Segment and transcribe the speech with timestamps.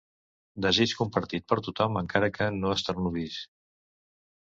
[0.65, 3.41] Desig compartit per tothom, encara que no esternudis.